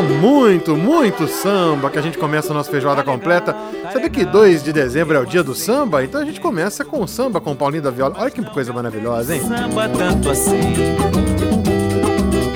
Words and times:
Com 0.00 0.14
muito, 0.14 0.76
muito 0.76 1.28
samba 1.28 1.90
que 1.90 1.98
a 1.98 2.02
gente 2.02 2.16
começa 2.16 2.52
a 2.52 2.54
nossa 2.54 2.70
feijoada 2.70 3.02
completa. 3.02 3.54
Sabia 3.92 4.08
que 4.08 4.24
2 4.24 4.62
de 4.62 4.72
dezembro 4.72 5.14
é 5.14 5.20
o 5.20 5.26
dia 5.26 5.42
do 5.42 5.54
samba? 5.54 6.02
Então 6.02 6.22
a 6.22 6.24
gente 6.24 6.40
começa 6.40 6.84
com 6.84 7.06
samba 7.06 7.38
com 7.40 7.52
o 7.52 7.56
Paulinho 7.56 7.82
da 7.82 7.90
Viola. 7.90 8.14
Olha 8.18 8.30
que 8.30 8.42
coisa 8.42 8.72
maravilhosa, 8.72 9.34
hein? 9.34 9.42
Samba 9.42 9.88
tanto 9.90 10.30
assim. 10.30 10.74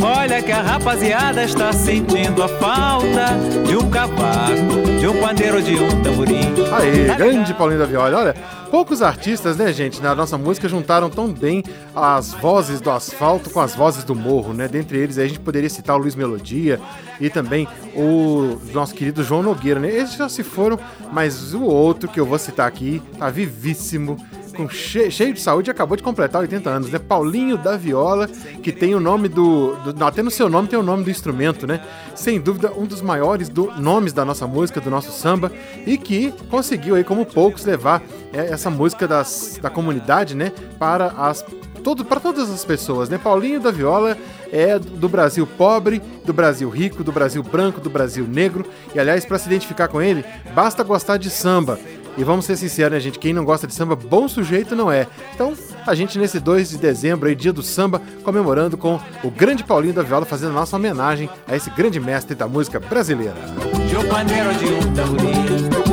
Olha 0.02 0.42
que 0.42 0.52
a 0.52 0.62
rapaziada 0.62 1.44
está 1.44 1.72
sentindo 1.72 2.42
a 2.42 2.48
falta 2.48 3.36
de 3.66 3.76
um 3.76 3.90
cavaco, 3.90 4.98
de 4.98 5.06
um 5.06 5.20
pandeiro, 5.20 5.60
de 5.62 5.74
um 5.74 6.02
tamborim. 6.02 6.54
Aí, 6.72 7.14
grande 7.16 7.52
Paulinho 7.52 7.80
da 7.80 7.86
Viola. 7.86 8.18
Olha, 8.18 8.34
poucos 8.74 9.02
artistas, 9.02 9.56
né, 9.56 9.72
gente, 9.72 10.02
na 10.02 10.16
nossa 10.16 10.36
música 10.36 10.68
juntaram 10.68 11.08
tão 11.08 11.32
bem 11.32 11.62
as 11.94 12.32
vozes 12.32 12.80
do 12.80 12.90
asfalto 12.90 13.48
com 13.48 13.60
as 13.60 13.72
vozes 13.72 14.02
do 14.02 14.16
morro, 14.16 14.52
né? 14.52 14.66
Dentre 14.66 14.98
eles, 14.98 15.16
a 15.16 15.24
gente 15.24 15.38
poderia 15.38 15.70
citar 15.70 15.94
o 15.94 15.98
Luiz 16.00 16.16
Melodia 16.16 16.80
e 17.20 17.30
também 17.30 17.68
o 17.94 18.58
nosso 18.72 18.92
querido 18.92 19.22
João 19.22 19.44
Nogueira, 19.44 19.78
né? 19.78 19.88
Eles 19.88 20.14
já 20.14 20.28
se 20.28 20.42
foram, 20.42 20.76
mas 21.12 21.54
o 21.54 21.62
outro 21.62 22.08
que 22.08 22.18
eu 22.18 22.26
vou 22.26 22.36
citar 22.36 22.66
aqui 22.66 23.00
tá 23.16 23.30
vivíssimo 23.30 24.16
com 24.54 24.68
cheio, 24.68 25.10
cheio 25.10 25.34
de 25.34 25.40
saúde, 25.40 25.70
acabou 25.70 25.96
de 25.96 26.02
completar 26.02 26.40
80 26.40 26.70
anos, 26.70 26.90
né? 26.90 26.98
Paulinho 26.98 27.58
da 27.58 27.76
Viola, 27.76 28.28
que 28.62 28.72
tem 28.72 28.94
o 28.94 29.00
nome 29.00 29.28
do, 29.28 29.74
do. 29.76 30.04
Até 30.04 30.22
no 30.22 30.30
seu 30.30 30.48
nome 30.48 30.68
tem 30.68 30.78
o 30.78 30.82
nome 30.82 31.04
do 31.04 31.10
instrumento, 31.10 31.66
né? 31.66 31.80
Sem 32.14 32.40
dúvida, 32.40 32.72
um 32.72 32.86
dos 32.86 33.02
maiores 33.02 33.48
do, 33.48 33.70
nomes 33.78 34.12
da 34.12 34.24
nossa 34.24 34.46
música, 34.46 34.80
do 34.80 34.90
nosso 34.90 35.12
samba, 35.12 35.52
e 35.86 35.98
que 35.98 36.32
conseguiu 36.48 36.94
aí, 36.94 37.04
como 37.04 37.26
poucos, 37.26 37.64
levar 37.64 38.02
é, 38.32 38.52
essa 38.52 38.70
música 38.70 39.06
das, 39.06 39.58
da 39.60 39.68
comunidade, 39.68 40.34
né? 40.34 40.52
Para 40.78 41.08
as 41.08 41.44
todo, 41.84 42.02
para 42.02 42.18
todas 42.18 42.50
as 42.50 42.64
pessoas, 42.64 43.10
né? 43.10 43.18
Paulinho 43.18 43.60
da 43.60 43.70
Viola 43.70 44.16
é 44.50 44.78
do 44.78 45.08
Brasil 45.08 45.46
pobre, 45.46 46.00
do 46.24 46.32
Brasil 46.32 46.68
rico, 46.70 47.04
do 47.04 47.12
Brasil 47.12 47.42
branco, 47.42 47.80
do 47.80 47.90
Brasil 47.90 48.26
negro. 48.26 48.66
E 48.94 48.98
aliás, 48.98 49.24
para 49.24 49.38
se 49.38 49.46
identificar 49.46 49.86
com 49.88 50.00
ele, 50.00 50.24
basta 50.54 50.82
gostar 50.82 51.18
de 51.18 51.28
samba. 51.28 51.78
E 52.16 52.22
vamos 52.22 52.44
ser 52.44 52.56
sinceros, 52.56 52.92
né, 52.92 53.00
gente? 53.00 53.18
Quem 53.18 53.32
não 53.32 53.44
gosta 53.44 53.66
de 53.66 53.74
samba, 53.74 53.96
bom 53.96 54.28
sujeito 54.28 54.76
não 54.76 54.90
é. 54.90 55.06
Então, 55.34 55.54
a 55.86 55.94
gente 55.94 56.18
nesse 56.18 56.38
2 56.38 56.70
de 56.70 56.78
dezembro, 56.78 57.28
aí, 57.28 57.34
dia 57.34 57.52
do 57.52 57.62
samba, 57.62 58.00
comemorando 58.22 58.76
com 58.76 59.00
o 59.22 59.30
grande 59.30 59.64
Paulinho 59.64 59.94
da 59.94 60.02
Viola, 60.02 60.24
fazendo 60.24 60.52
nossa 60.52 60.76
homenagem 60.76 61.28
a 61.46 61.56
esse 61.56 61.70
grande 61.70 61.98
mestre 61.98 62.34
da 62.34 62.46
música 62.46 62.78
brasileira. 62.78 63.34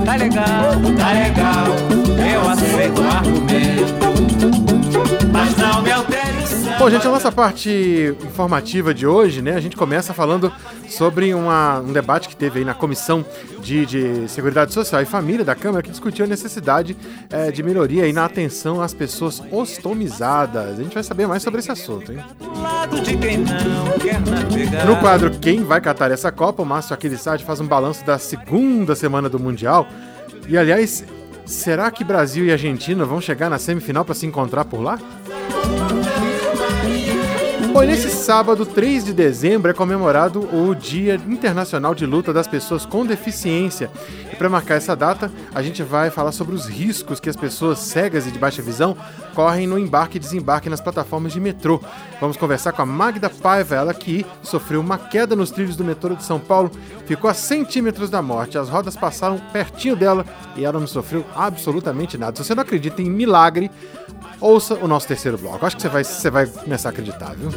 Tá 0.06 0.16
legal, 0.16 0.72
tá 0.98 1.12
legal, 1.12 1.68
eu 2.34 2.50
aceito 2.50 3.02
o 3.02 3.08
argumento, 3.08 3.94
mas 5.32 5.56
não 5.58 5.82
me 5.82 5.92
Bom, 6.82 6.90
gente, 6.90 7.08
a 7.08 7.12
nossa 7.12 7.32
parte 7.32 8.18
informativa 8.24 8.92
de 8.92 9.06
hoje, 9.06 9.40
né? 9.40 9.54
A 9.54 9.60
gente 9.60 9.76
começa 9.76 10.16
falando 10.16 10.52
sobre 10.90 11.32
uma, 11.32 11.80
um 11.80 11.94
debate 11.94 12.28
que 12.28 12.36
teve 12.36 12.58
aí 12.58 12.66
na 12.66 12.74
Comissão 12.74 13.24
de, 13.60 13.86
de 13.86 14.28
Seguridade 14.28 14.74
Social 14.74 15.00
e 15.00 15.06
Família 15.06 15.46
da 15.46 15.54
Câmara, 15.54 15.84
que 15.84 15.92
discutiu 15.92 16.26
a 16.26 16.28
necessidade 16.28 16.98
é, 17.30 17.52
de 17.52 17.62
melhoria 17.62 18.06
aí 18.06 18.12
na 18.12 18.26
atenção 18.26 18.82
às 18.82 18.96
pessoas 18.96 19.44
ostomizadas. 19.52 20.80
A 20.80 20.82
gente 20.82 20.96
vai 20.96 21.04
saber 21.04 21.28
mais 21.28 21.44
sobre 21.44 21.60
esse 21.60 21.72
assunto, 21.72 22.14
hein? 22.14 22.18
No 24.84 24.96
quadro 24.98 25.30
Quem 25.40 25.64
vai 25.64 25.80
catar 25.80 26.10
essa 26.10 26.32
Copa, 26.32 26.64
o 26.64 26.66
Márcio 26.66 26.96
Aquilissade 26.96 27.46
faz 27.46 27.60
um 27.60 27.68
balanço 27.68 28.04
da 28.04 28.18
segunda 28.18 28.96
semana 28.96 29.30
do 29.30 29.40
Mundial. 29.40 29.88
E, 30.48 30.58
aliás, 30.58 31.06
será 31.46 31.92
que 31.92 32.04
Brasil 32.04 32.44
e 32.44 32.52
Argentina 32.52 33.06
vão 33.06 33.22
chegar 33.22 33.52
na 33.52 33.60
semifinal 33.60 34.04
para 34.04 34.16
se 34.16 34.26
encontrar 34.26 34.66
por 34.66 34.82
lá? 34.82 34.98
Bom, 37.74 37.84
nesse 37.84 38.10
sábado, 38.10 38.66
3 38.66 39.06
de 39.06 39.14
dezembro, 39.14 39.72
é 39.72 39.74
comemorado 39.74 40.42
o 40.54 40.76
Dia 40.76 41.16
Internacional 41.16 41.96
de 41.96 42.06
Luta 42.06 42.34
das 42.34 42.46
Pessoas 42.46 42.86
com 42.86 43.06
Deficiência. 43.06 43.90
E 44.30 44.36
para 44.36 44.50
marcar 44.50 44.76
essa 44.76 44.94
data, 44.94 45.32
a 45.56 45.62
gente 45.62 45.82
vai 45.82 46.10
falar 46.10 46.34
sobre 46.34 46.54
os 46.54 46.66
riscos 46.66 47.22
que 47.22 47.30
as 47.30 47.36
pessoas 47.38 47.80
cegas 47.80 48.28
e 48.28 48.32
de 48.32 48.38
baixa 48.38 48.62
visão 48.62 48.98
correm 49.34 49.68
no 49.68 49.78
embarque 49.78 50.18
e 50.18 50.20
desembarque 50.20 50.70
nas 50.70 50.82
plataformas 50.82 51.34
de 51.34 51.40
metrô. 51.40 51.82
Vamos 52.20 52.38
conversar 52.38 52.72
com 52.72 52.82
a 52.82 52.86
Magda 52.86 53.30
Paiva, 53.30 53.76
ela 53.76 53.94
que 53.94 54.26
sofreu 54.44 54.80
uma 54.80 54.98
queda 54.98 55.36
nos 55.36 55.52
trilhos 55.52 55.76
do 55.76 55.84
metrô 55.84 56.16
de 56.16 56.24
São 56.24 56.40
Paulo, 56.40 56.72
ficou 57.06 57.30
a 57.30 57.34
centímetros 57.34 58.10
da 58.10 58.22
morte, 58.22 58.58
as 58.58 58.70
rodas 58.70 58.96
passaram 58.96 59.40
pertinho 59.52 59.96
dela 59.96 60.26
e 60.56 60.64
ela 60.64 60.80
não 60.80 60.88
sofreu 60.88 61.26
absolutamente 61.36 62.18
nada. 62.18 62.36
Se 62.38 62.46
você 62.46 62.56
não 62.56 62.64
acredita 62.64 63.02
em 63.02 63.10
milagre, 63.10 63.72
ouça 64.40 64.76
o 64.76 64.88
nosso 64.88 65.08
terceiro 65.08 65.38
bloco. 65.38 65.66
Acho 65.66 65.76
que 65.76 65.82
você 65.82 65.90
vai, 65.90 66.04
você 66.04 66.30
vai 66.30 66.46
começar 66.48 66.90
a 66.90 66.92
acreditar, 66.92 67.36
viu? 67.36 67.50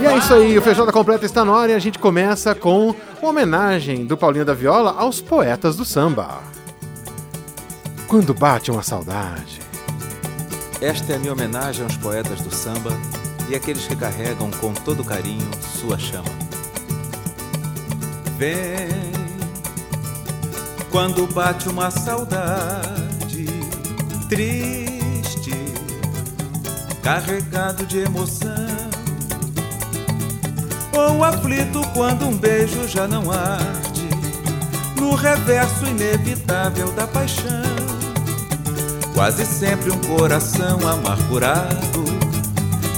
E 0.00 0.06
é 0.06 0.16
isso 0.16 0.34
aí, 0.34 0.58
o 0.58 0.62
Feijoada 0.62 0.92
Completa 0.92 1.24
está 1.24 1.44
no 1.44 1.54
ar 1.54 1.70
e 1.70 1.74
a 1.74 1.78
gente 1.78 1.98
começa 1.98 2.54
com 2.54 2.94
uma 3.20 3.30
homenagem 3.30 4.04
do 4.04 4.16
Paulinho 4.16 4.44
da 4.44 4.54
Viola 4.54 4.94
aos 4.98 5.20
poetas 5.20 5.76
do 5.76 5.84
samba. 5.84 6.53
Quando 8.14 8.32
bate 8.32 8.70
uma 8.70 8.80
saudade. 8.80 9.58
Esta 10.80 11.14
é 11.14 11.16
a 11.16 11.18
minha 11.18 11.32
homenagem 11.32 11.82
aos 11.82 11.96
poetas 11.96 12.40
do 12.42 12.54
samba 12.54 12.92
e 13.48 13.56
aqueles 13.56 13.88
que 13.88 13.96
carregam 13.96 14.52
com 14.52 14.72
todo 14.72 15.02
carinho 15.02 15.50
sua 15.80 15.98
chama. 15.98 16.30
Vem 18.38 18.88
quando 20.92 21.26
bate 21.26 21.68
uma 21.68 21.90
saudade 21.90 23.46
triste, 24.28 25.50
carregado 27.02 27.84
de 27.84 27.98
emoção, 27.98 28.54
ou 30.96 31.24
aflito 31.24 31.80
quando 31.92 32.28
um 32.28 32.36
beijo 32.36 32.86
já 32.86 33.08
não 33.08 33.28
arde, 33.32 34.08
no 35.00 35.16
reverso 35.16 35.84
inevitável 35.84 36.92
da 36.92 37.08
paixão. 37.08 37.83
Quase 39.14 39.46
sempre 39.46 39.90
um 39.90 39.98
coração 40.00 40.78
amargurado 40.86 42.04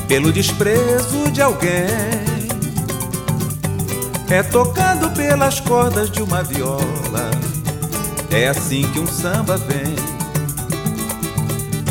pelo 0.08 0.32
desprezo 0.32 1.30
de 1.30 1.42
alguém. 1.42 1.86
É 4.28 4.42
tocado 4.42 5.10
pelas 5.10 5.60
cordas 5.60 6.10
de 6.10 6.22
uma 6.22 6.42
viola. 6.42 7.30
É 8.30 8.48
assim 8.48 8.82
que 8.90 8.98
um 8.98 9.06
samba 9.06 9.56
vem 9.56 9.94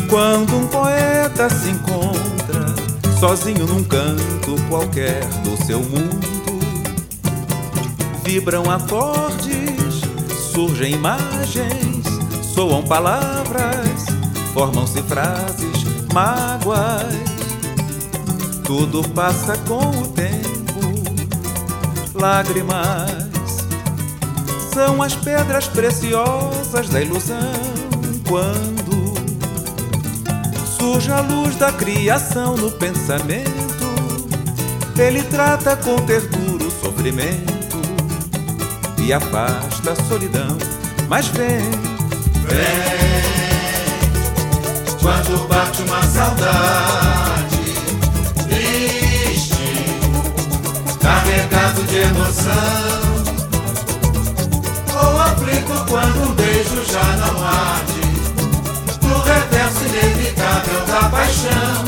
quando 0.08 0.56
um 0.56 0.66
poeta 0.68 1.48
se 1.50 1.70
encontra 1.70 2.66
sozinho 3.18 3.66
num 3.66 3.82
canto 3.82 4.56
qualquer 4.68 5.24
do 5.42 5.56
seu 5.64 5.80
mundo, 5.80 6.26
vibram 8.22 8.70
acordes, 8.70 10.00
surgem 10.52 10.92
imagens, 10.92 12.04
soam 12.54 12.82
palavras, 12.82 13.95
formam-se 14.56 15.02
frases, 15.02 15.84
mágoas. 16.14 17.14
Tudo 18.64 19.06
passa 19.10 19.54
com 19.58 19.90
o 19.90 20.08
tempo, 20.08 20.80
lágrimas 22.14 23.26
são 24.72 25.02
as 25.02 25.14
pedras 25.14 25.68
preciosas 25.68 26.88
da 26.88 27.02
ilusão 27.02 27.52
quando 28.26 29.14
surge 30.66 31.12
a 31.12 31.20
luz 31.20 31.54
da 31.56 31.70
criação 31.70 32.56
no 32.56 32.70
pensamento. 32.70 33.52
Ele 34.98 35.22
trata 35.24 35.76
com 35.76 35.96
ternura 35.96 36.64
o 36.64 36.70
sofrimento 36.70 37.76
e 39.02 39.12
afasta 39.12 39.92
a 39.92 39.96
solidão. 40.08 40.56
Mas 41.08 41.28
vem, 41.28 41.60
vem, 42.48 43.45
quando 45.06 45.46
bate 45.46 45.82
uma 45.82 46.02
saudade 46.02 47.56
triste, 48.48 49.86
carregado 51.00 51.82
de 51.84 51.96
emoção. 51.98 52.52
Ou 55.00 55.20
aflito 55.20 55.84
quando 55.88 56.28
um 56.28 56.34
beijo 56.34 56.84
já 56.90 57.04
não 57.18 57.46
arde 57.46 58.06
reverso 59.26 59.84
inevitável 59.84 60.80
da 60.86 61.08
paixão. 61.08 61.84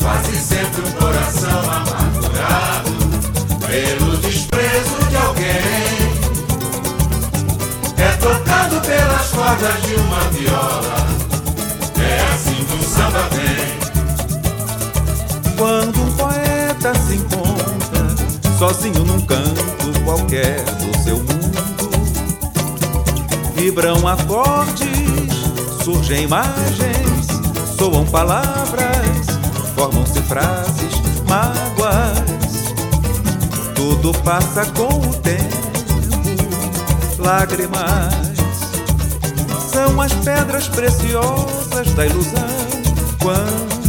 Quase 0.00 0.36
sempre 0.38 0.82
um 0.82 0.92
coração 0.92 1.58
amargurado 1.58 2.92
pelo 3.66 4.16
desprezo 4.18 5.08
de 5.08 5.16
alguém. 5.16 6.06
É 7.98 8.16
total 8.20 8.56
cordas 9.36 9.82
de 9.82 9.94
uma 9.96 10.20
viola. 10.30 11.05
Sozinho 18.58 19.04
num 19.04 19.20
canto 19.20 20.00
qualquer 20.04 20.62
do 20.64 21.02
seu 21.02 21.16
mundo, 21.16 21.58
vibram 23.54 24.06
acordes, 24.08 24.86
surgem 25.84 26.22
imagens, 26.24 27.26
soam 27.76 28.06
palavras, 28.06 29.26
formam-se 29.74 30.22
frases, 30.22 30.94
mágoas. 31.28 32.26
Tudo 33.74 34.12
passa 34.20 34.64
com 34.72 35.00
o 35.00 35.14
tempo, 35.16 35.56
lágrimas 37.18 38.14
são 39.70 40.00
as 40.00 40.12
pedras 40.14 40.68
preciosas 40.68 41.92
da 41.94 42.06
ilusão. 42.06 42.46
Quando 43.22 43.85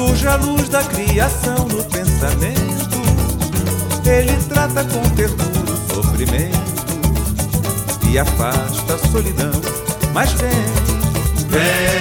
surge 0.00 0.26
a 0.26 0.36
luz 0.36 0.68
da 0.70 0.82
criação 0.82 1.68
no 1.68 1.84
pensamento, 1.84 3.00
ele 4.06 4.34
trata 4.48 4.82
com 4.84 5.02
ternura 5.10 5.72
o 5.72 5.94
sofrimento 5.94 6.58
e 8.08 8.18
afasta 8.18 8.94
a 8.94 8.98
solidão. 9.10 9.52
Mas 10.14 10.32
vem, 10.32 10.50
vem, 11.48 12.00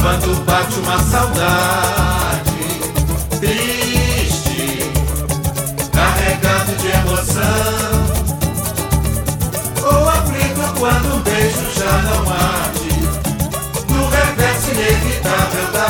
quando 0.00 0.44
bate 0.44 0.78
uma 0.78 0.98
saudade 1.02 2.50
triste, 3.40 4.92
carregado 5.92 6.76
de 6.76 6.86
emoção 6.86 8.08
quando 10.78 11.16
um 11.16 11.20
beijo 11.22 11.72
já 11.74 12.02
não 12.02 12.32
arde 12.32 12.88
No 13.88 14.08
reverso 14.08 14.70
inevitável 14.70 15.72
da 15.72 15.87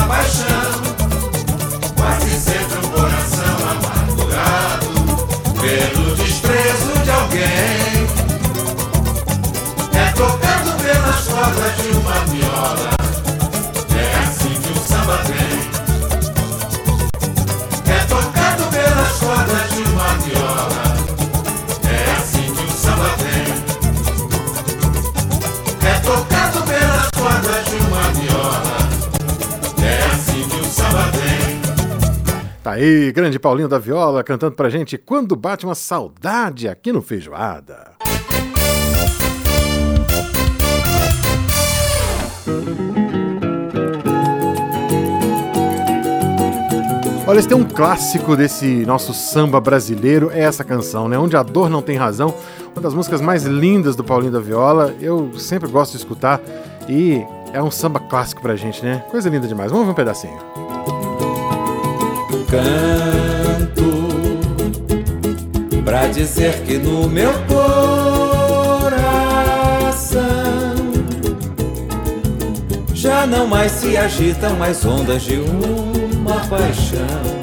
aí, 32.79 33.11
grande 33.11 33.37
Paulinho 33.37 33.67
da 33.67 33.77
Viola 33.77 34.23
cantando 34.23 34.55
pra 34.55 34.69
gente 34.69 34.97
Quando 34.97 35.35
Bate 35.35 35.65
uma 35.65 35.75
Saudade 35.75 36.67
aqui 36.67 36.93
no 36.93 37.01
Feijoada. 37.01 37.91
Olha, 47.27 47.37
esse 47.37 47.47
tem 47.47 47.57
um 47.57 47.65
clássico 47.65 48.35
desse 48.35 48.85
nosso 48.85 49.13
samba 49.13 49.59
brasileiro, 49.59 50.31
é 50.31 50.39
essa 50.39 50.63
canção, 50.63 51.07
né? 51.07 51.17
Onde 51.17 51.35
a 51.35 51.43
dor 51.43 51.69
não 51.69 51.81
tem 51.81 51.97
razão 51.97 52.33
uma 52.73 52.81
das 52.81 52.93
músicas 52.93 53.19
mais 53.19 53.43
lindas 53.43 53.95
do 53.95 54.03
Paulinho 54.03 54.31
da 54.31 54.39
Viola. 54.39 54.95
Eu 55.01 55.37
sempre 55.37 55.69
gosto 55.69 55.91
de 55.91 55.97
escutar 55.97 56.41
e 56.87 57.21
é 57.53 57.61
um 57.61 57.69
samba 57.69 57.99
clássico 57.99 58.41
pra 58.41 58.55
gente, 58.55 58.83
né? 58.83 59.03
Coisa 59.11 59.29
linda 59.29 59.47
demais. 59.47 59.69
Vamos 59.69 59.85
ver 59.85 59.91
um 59.91 59.95
pedacinho. 59.95 60.68
Canto 62.49 64.09
pra 65.85 66.07
dizer 66.07 66.61
que 66.63 66.77
no 66.77 67.07
meu 67.07 67.31
coração 67.47 68.89
já 72.93 73.27
não 73.27 73.45
mais 73.45 73.71
se 73.71 73.95
agitam 73.95 74.61
as 74.63 74.83
ondas 74.83 75.21
de 75.21 75.35
uma 75.35 76.39
paixão. 76.47 77.39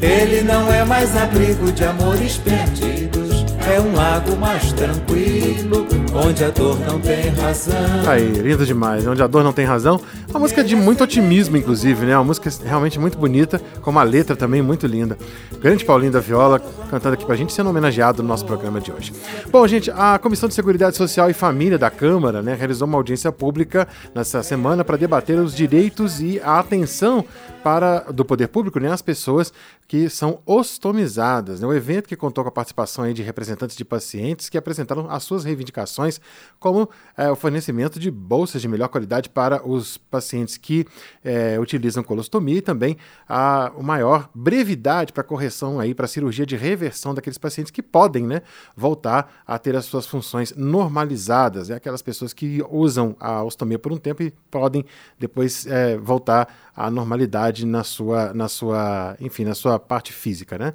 Ele 0.00 0.42
não 0.42 0.70
é 0.72 0.84
mais 0.84 1.16
abrigo 1.16 1.72
de 1.72 1.84
amores 1.84 2.36
perdidos 2.36 3.24
é 3.72 3.80
um 3.80 3.94
lago 3.94 4.36
mais 4.36 4.72
tranquilo, 4.72 5.86
onde 6.14 6.44
a 6.44 6.50
dor 6.50 6.78
não 6.80 7.00
tem 7.00 7.30
razão. 7.30 7.74
Aí, 8.06 8.26
lindo 8.26 8.66
demais, 8.66 9.06
onde 9.06 9.22
a 9.22 9.26
dor 9.26 9.42
não 9.42 9.52
tem 9.52 9.64
razão. 9.64 10.00
Uma 10.34 10.40
música 10.40 10.64
de 10.64 10.74
muito 10.74 11.04
otimismo, 11.04 11.56
inclusive, 11.56 12.06
né? 12.06 12.16
Uma 12.16 12.24
música 12.24 12.50
realmente 12.64 12.98
muito 12.98 13.16
bonita, 13.16 13.60
com 13.80 13.88
uma 13.88 14.02
letra 14.02 14.34
também 14.34 14.60
muito 14.60 14.84
linda. 14.84 15.16
Grande 15.60 15.84
Paulinho 15.84 16.10
da 16.10 16.18
Viola 16.18 16.60
cantando 16.90 17.14
aqui 17.14 17.24
pra 17.24 17.36
gente, 17.36 17.52
sendo 17.52 17.70
homenageado 17.70 18.20
no 18.20 18.28
nosso 18.28 18.44
programa 18.44 18.80
de 18.80 18.90
hoje. 18.90 19.12
Bom, 19.48 19.64
gente, 19.68 19.92
a 19.92 20.18
Comissão 20.18 20.48
de 20.48 20.54
Seguridade 20.56 20.96
Social 20.96 21.30
e 21.30 21.32
Família 21.32 21.78
da 21.78 21.88
Câmara, 21.88 22.42
né, 22.42 22.52
realizou 22.52 22.88
uma 22.88 22.98
audiência 22.98 23.30
pública 23.30 23.86
nessa 24.12 24.42
semana 24.42 24.84
para 24.84 24.96
debater 24.96 25.38
os 25.38 25.54
direitos 25.54 26.20
e 26.20 26.40
a 26.40 26.58
atenção 26.58 27.24
para 27.62 28.00
do 28.12 28.24
poder 28.24 28.48
público, 28.48 28.78
né, 28.78 28.92
as 28.92 29.00
pessoas 29.00 29.52
que 29.86 30.10
são 30.10 30.40
ostomizadas. 30.44 31.60
Né? 31.60 31.66
O 31.66 31.72
evento 31.72 32.08
que 32.08 32.16
contou 32.16 32.42
com 32.44 32.48
a 32.48 32.52
participação 32.52 33.10
de 33.12 33.22
representantes 33.22 33.76
de 33.76 33.84
pacientes 33.84 34.48
que 34.48 34.58
apresentaram 34.58 35.08
as 35.08 35.22
suas 35.22 35.44
reivindicações, 35.44 36.20
como 36.58 36.88
é, 37.16 37.30
o 37.30 37.36
fornecimento 37.36 37.98
de 37.98 38.10
bolsas 38.10 38.60
de 38.60 38.68
melhor 38.68 38.88
qualidade 38.88 39.28
para 39.28 39.66
os 39.66 39.96
pacientes 39.96 40.23
que 40.56 40.86
é, 41.24 41.58
utilizam 41.58 42.02
colostomia 42.02 42.58
e 42.58 42.62
também 42.62 42.96
a 43.28 43.72
maior 43.80 44.28
brevidade 44.34 45.12
para 45.12 45.22
correção 45.22 45.80
aí 45.80 45.94
para 45.94 46.06
cirurgia 46.06 46.46
de 46.46 46.56
reversão 46.56 47.14
daqueles 47.14 47.38
pacientes 47.38 47.70
que 47.70 47.82
podem, 47.82 48.26
né, 48.26 48.42
voltar 48.76 49.42
a 49.46 49.58
ter 49.58 49.76
as 49.76 49.84
suas 49.84 50.06
funções 50.06 50.54
normalizadas. 50.56 51.70
É 51.70 51.74
aquelas 51.74 52.02
pessoas 52.02 52.32
que 52.32 52.62
usam 52.70 53.16
a 53.20 53.42
ostomia 53.42 53.78
por 53.78 53.92
um 53.92 53.96
tempo 53.96 54.22
e 54.22 54.32
podem 54.50 54.84
depois 55.18 55.66
é, 55.66 55.96
voltar 55.96 56.48
à 56.76 56.90
normalidade 56.90 57.64
na 57.64 57.84
sua, 57.84 58.34
na 58.34 58.48
sua, 58.48 59.16
enfim, 59.20 59.44
na 59.44 59.54
sua 59.54 59.78
parte 59.78 60.12
física, 60.12 60.58
né? 60.58 60.74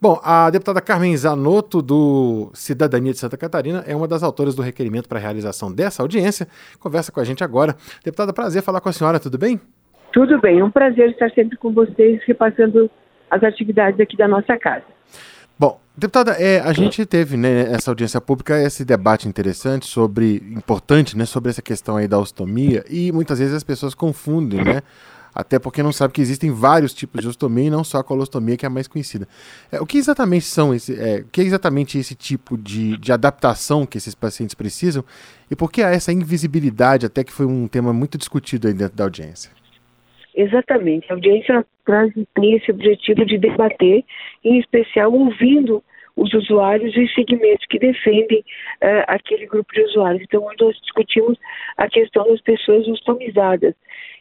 Bom, 0.00 0.20
a 0.22 0.50
deputada 0.50 0.82
Carmen 0.82 1.16
Zanotto, 1.16 1.80
do 1.80 2.50
Cidadania 2.52 3.12
de 3.12 3.18
Santa 3.18 3.38
Catarina, 3.38 3.82
é 3.86 3.96
uma 3.96 4.06
das 4.06 4.22
autoras 4.22 4.54
do 4.54 4.60
requerimento 4.60 5.08
para 5.08 5.18
a 5.18 5.22
realização 5.22 5.72
dessa 5.72 6.02
audiência. 6.02 6.46
Conversa 6.78 7.10
com 7.10 7.20
a 7.20 7.24
gente 7.24 7.42
agora. 7.42 7.74
Deputada, 8.04 8.32
prazer 8.32 8.62
falar 8.62 8.80
com 8.84 8.90
a 8.90 8.92
senhora, 8.92 9.18
tudo 9.18 9.38
bem? 9.38 9.58
Tudo 10.12 10.38
bem, 10.40 10.62
um 10.62 10.70
prazer 10.70 11.10
estar 11.10 11.30
sempre 11.30 11.56
com 11.56 11.72
vocês, 11.72 12.20
repassando 12.26 12.88
as 13.30 13.42
atividades 13.42 13.98
aqui 13.98 14.16
da 14.16 14.28
nossa 14.28 14.56
casa. 14.58 14.84
Bom, 15.58 15.80
deputada, 15.96 16.32
é, 16.32 16.60
a 16.60 16.72
gente 16.72 17.06
teve 17.06 17.36
né, 17.36 17.62
essa 17.72 17.90
audiência 17.90 18.20
pública, 18.20 18.60
esse 18.60 18.84
debate 18.84 19.26
interessante 19.26 19.86
sobre, 19.86 20.36
importante, 20.54 21.16
né, 21.16 21.24
sobre 21.24 21.50
essa 21.50 21.62
questão 21.62 21.96
aí 21.96 22.06
da 22.06 22.18
ostomia, 22.18 22.84
e 22.88 23.10
muitas 23.10 23.38
vezes 23.38 23.54
as 23.54 23.64
pessoas 23.64 23.94
confundem, 23.94 24.62
né, 24.62 24.82
até 25.34 25.58
porque 25.58 25.82
não 25.82 25.92
sabe 25.92 26.14
que 26.14 26.20
existem 26.20 26.50
vários 26.50 26.94
tipos 26.94 27.20
de 27.20 27.28
ostomia 27.28 27.66
e 27.66 27.70
não 27.70 27.82
só 27.82 27.98
a 27.98 28.04
colostomia, 28.04 28.56
que 28.56 28.64
é 28.64 28.68
a 28.68 28.70
mais 28.70 28.86
conhecida. 28.86 29.26
É, 29.72 29.80
o 29.80 29.86
que 29.86 29.98
exatamente 29.98 30.44
são 30.44 30.74
esse, 30.74 30.94
é, 30.98 31.20
o 31.20 31.28
que 31.30 31.40
é 31.40 31.44
exatamente 31.44 31.98
esse 31.98 32.14
tipo 32.14 32.56
de, 32.56 32.96
de 32.96 33.12
adaptação 33.12 33.84
que 33.84 33.98
esses 33.98 34.14
pacientes 34.14 34.54
precisam 34.54 35.04
e 35.50 35.56
por 35.56 35.70
que 35.70 35.82
há 35.82 35.90
essa 35.90 36.12
invisibilidade, 36.12 37.06
até 37.06 37.24
que 37.24 37.32
foi 37.32 37.46
um 37.46 37.66
tema 37.66 37.92
muito 37.92 38.16
discutido 38.16 38.68
aí 38.68 38.74
dentro 38.74 38.96
da 38.96 39.04
audiência? 39.04 39.50
Exatamente. 40.34 41.06
A 41.10 41.14
audiência 41.14 41.64
tem 42.34 42.54
esse 42.56 42.70
objetivo 42.70 43.24
de 43.24 43.38
debater, 43.38 44.04
em 44.42 44.58
especial 44.58 45.12
ouvindo 45.12 45.82
os 46.16 46.32
usuários 46.32 46.96
e 46.96 47.04
os 47.04 47.14
segmentos 47.14 47.66
que 47.68 47.78
defendem 47.78 48.40
uh, 48.82 49.04
aquele 49.08 49.46
grupo 49.46 49.72
de 49.72 49.82
usuários. 49.82 50.22
Então, 50.22 50.46
nós 50.60 50.76
discutimos 50.80 51.38
a 51.76 51.88
questão 51.88 52.24
das 52.26 52.40
pessoas 52.40 52.86
ostomizadas. 52.88 53.74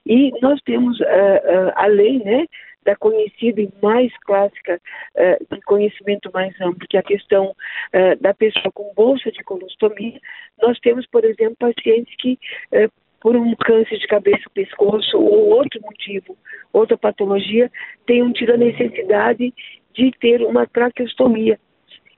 E 0.06 0.32
nós 0.42 0.60
temos 0.62 1.00
uh, 1.00 1.04
uh, 1.04 1.72
a 1.76 1.86
lei, 1.86 2.20
né, 2.20 2.46
da 2.84 2.96
conhecida 2.96 3.62
e 3.62 3.70
mais 3.82 4.12
clássica 4.20 4.80
uh, 5.16 5.56
de 5.56 5.62
conhecimento 5.62 6.30
mais 6.34 6.54
amplo, 6.62 6.88
que 6.88 6.98
é 6.98 7.00
a 7.00 7.04
questão 7.04 7.52
uh, 7.52 8.22
da 8.22 8.34
pessoa 8.34 8.72
com 8.74 8.94
bolsa 8.94 9.32
de 9.32 9.44
colostomia. 9.44 10.20
Nós 10.62 10.80
temos, 10.80 11.06
por 11.08 11.24
exemplo, 11.26 11.56
pacientes 11.58 12.14
que, 12.18 12.38
uh, 12.74 12.92
por 13.22 13.36
um 13.36 13.56
câncer 13.56 13.98
de 13.98 14.08
cabeça 14.08 14.44
ou 14.46 14.54
pescoço 14.54 15.18
ou 15.18 15.50
outro 15.50 15.82
motivo, 15.82 16.38
outra 16.72 16.98
patologia, 16.98 17.72
tenham 18.06 18.32
tido 18.34 18.54
a 18.54 18.58
necessidade 18.58 19.54
de 19.94 20.12
ter 20.20 20.42
uma 20.42 20.68
traqueostomia. 20.68 21.58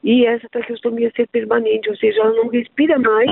E 0.04 0.26
essa 0.26 0.48
traqueostomia 0.50 1.12
ser 1.16 1.28
permanente, 1.28 1.90
ou 1.90 1.96
seja, 1.96 2.22
ela 2.22 2.34
não 2.34 2.48
respira 2.48 2.98
mais 3.00 3.32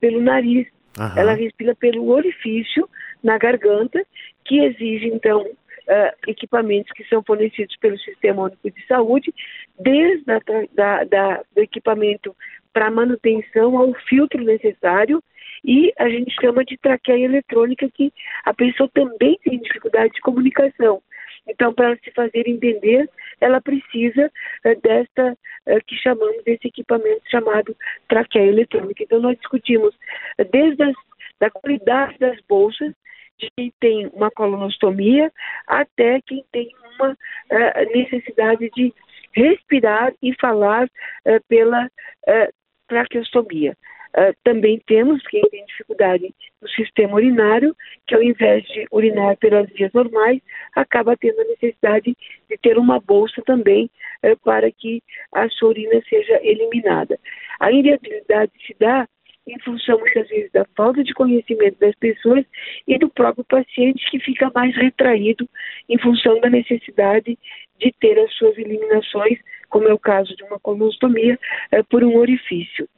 pelo 0.00 0.20
nariz, 0.20 0.66
Uhum. 0.98 1.16
Ela 1.16 1.34
respira 1.34 1.74
pelo 1.74 2.08
orifício 2.10 2.88
na 3.22 3.38
garganta, 3.38 4.04
que 4.44 4.60
exige, 4.60 5.08
então, 5.08 5.42
uh, 5.42 6.12
equipamentos 6.26 6.92
que 6.92 7.04
são 7.04 7.22
fornecidos 7.22 7.76
pelo 7.76 7.98
Sistema 7.98 8.44
Único 8.44 8.70
de 8.70 8.86
Saúde, 8.86 9.34
desde 9.78 10.30
a, 10.30 10.40
da, 10.72 11.04
da, 11.04 11.42
do 11.54 11.62
equipamento 11.62 12.34
para 12.72 12.90
manutenção 12.90 13.76
ao 13.76 13.92
filtro 14.08 14.42
necessário 14.42 15.22
e 15.64 15.92
a 15.98 16.08
gente 16.08 16.34
chama 16.40 16.64
de 16.64 16.76
traqueia 16.78 17.24
eletrônica 17.24 17.88
que 17.92 18.12
a 18.44 18.54
pessoa 18.54 18.88
também 18.94 19.38
tem 19.44 19.58
dificuldade 19.58 20.14
de 20.14 20.20
comunicação. 20.20 21.02
Então, 21.46 21.74
para 21.74 21.96
se 21.96 22.10
fazer 22.12 22.46
entender, 22.46 23.08
ela 23.40 23.60
precisa 23.60 24.26
uh, 24.26 24.80
desta 24.80 25.32
uh, 25.66 25.84
que 25.86 25.96
chamamos 25.96 26.42
desse 26.44 26.68
equipamento 26.68 27.22
chamado 27.28 27.76
traqueia 28.08 28.46
eletrônica. 28.48 29.02
Então, 29.02 29.20
nós 29.20 29.36
discutimos 29.38 29.94
desde 30.50 30.82
as, 30.82 30.94
da 31.40 31.50
qualidade 31.50 32.18
das 32.18 32.38
bolsas, 32.48 32.94
quem 33.56 33.72
tem 33.80 34.06
uma 34.12 34.30
colonostomia 34.30 35.32
até 35.66 36.20
quem 36.22 36.44
tem 36.52 36.70
uma 36.98 37.16
necessidade 37.92 38.70
de 38.74 38.92
respirar 39.32 40.12
e 40.22 40.34
falar 40.40 40.88
pela 41.48 41.88
traqueostomia. 42.88 43.76
Uh, 44.10 44.34
também 44.42 44.82
temos 44.88 45.22
quem 45.28 45.40
tem 45.50 45.64
dificuldade 45.66 46.34
no 46.60 46.68
sistema 46.70 47.14
urinário, 47.14 47.76
que 48.08 48.14
ao 48.16 48.20
invés 48.20 48.64
de 48.64 48.84
urinar 48.90 49.36
pelas 49.36 49.70
vias 49.70 49.92
normais, 49.92 50.40
acaba 50.74 51.16
tendo 51.16 51.40
a 51.40 51.44
necessidade 51.44 52.16
de 52.48 52.58
ter 52.58 52.76
uma 52.76 52.98
bolsa 52.98 53.40
também 53.46 53.88
uh, 54.24 54.36
para 54.40 54.68
que 54.72 55.00
a 55.32 55.48
sua 55.50 55.68
urina 55.68 56.02
seja 56.08 56.40
eliminada. 56.42 57.20
A 57.60 57.70
inviabilidade 57.70 58.50
se 58.66 58.74
dá 58.80 59.08
em 59.50 59.58
função 59.60 59.98
muitas 59.98 60.28
vezes 60.28 60.50
da 60.52 60.64
falta 60.76 61.02
de 61.02 61.12
conhecimento 61.12 61.78
das 61.78 61.94
pessoas 61.96 62.44
e 62.86 62.98
do 62.98 63.08
próprio 63.08 63.44
paciente 63.44 64.08
que 64.10 64.20
fica 64.20 64.50
mais 64.54 64.74
retraído 64.76 65.48
em 65.88 65.98
função 65.98 66.40
da 66.40 66.48
necessidade 66.48 67.38
de 67.78 67.92
ter 68.00 68.18
as 68.18 68.32
suas 68.34 68.56
eliminações, 68.58 69.38
como 69.68 69.88
é 69.88 69.92
o 69.92 69.98
caso 69.98 70.34
de 70.36 70.44
uma 70.44 70.60
colonostomia, 70.60 71.38
uh, 71.72 71.84
por 71.88 72.04
um 72.04 72.16
orifício. 72.16 72.88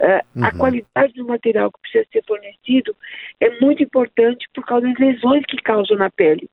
Uh, 0.00 0.38
uhum. 0.38 0.44
A 0.44 0.56
qualidade 0.56 1.12
do 1.14 1.26
material 1.26 1.70
que 1.70 1.80
precisa 1.82 2.06
ser 2.10 2.24
fornecido 2.26 2.96
é 3.38 3.60
muito 3.60 3.82
importante 3.82 4.46
por 4.54 4.64
causa 4.64 4.86
das 4.86 4.98
lesões 4.98 5.44
que 5.46 5.56
causam 5.58 5.96
na 5.96 6.10
pele. 6.10 6.48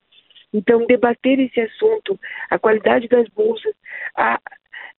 Então, 0.54 0.86
debater 0.86 1.40
esse 1.40 1.60
assunto, 1.60 2.20
a 2.50 2.58
qualidade 2.58 3.08
das 3.08 3.28
bolsas, 3.30 3.74
a 4.16 4.40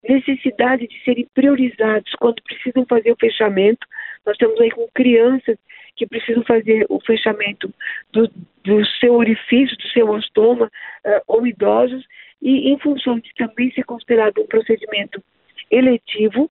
necessidade 0.07 0.87
de 0.87 1.05
serem 1.05 1.26
priorizados 1.35 2.12
quando 2.19 2.43
precisam 2.43 2.85
fazer 2.87 3.12
o 3.12 3.17
fechamento. 3.19 3.87
Nós 4.25 4.35
estamos 4.35 4.61
aí 4.61 4.71
com 4.71 4.87
crianças 4.95 5.57
que 5.97 6.07
precisam 6.07 6.45
fazer 6.45 6.87
o 6.88 7.00
fechamento 7.00 7.73
do, 8.12 8.31
do 8.64 8.87
seu 9.00 9.14
orifício, 9.14 9.76
do 9.76 9.88
seu 9.88 10.09
ostoma, 10.11 10.67
uh, 10.67 11.21
ou 11.26 11.47
idosos, 11.47 12.05
e 12.40 12.71
em 12.71 12.78
função 12.78 13.19
de 13.19 13.33
também 13.35 13.73
ser 13.73 13.85
considerado 13.85 14.40
um 14.40 14.47
procedimento 14.47 15.23
eletivo, 15.71 16.50